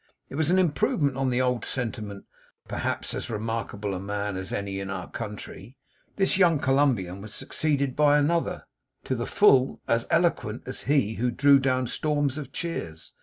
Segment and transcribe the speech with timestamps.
[0.29, 2.25] It was an improvement on the old sentiment:
[2.67, 5.77] 'Perhaps as remarkable a man as any in our country.'
[6.15, 8.65] This young Columbian was succeeded by another,
[9.03, 13.13] to the full as eloquent as he, who drew down storms of cheers.